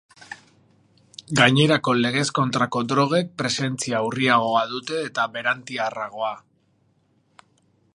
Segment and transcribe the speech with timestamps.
[1.39, 6.37] Gainerako legez kontrako drogek presentzia urriagoa dute eta berantiarragoa.